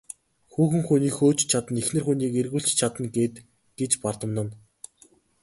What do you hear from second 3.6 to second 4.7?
гэж бардамнана.